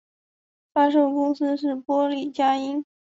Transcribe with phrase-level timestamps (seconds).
[0.73, 2.83] 发售公司是波丽佳音。